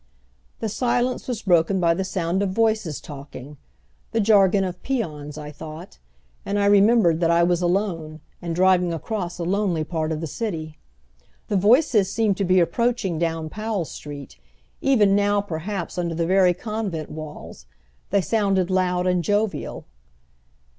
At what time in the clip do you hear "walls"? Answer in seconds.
17.11-17.67